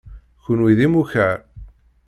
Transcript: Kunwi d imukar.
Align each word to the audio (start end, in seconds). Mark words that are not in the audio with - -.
Kunwi 0.41 0.73
d 0.77 0.79
imukar. 0.85 1.39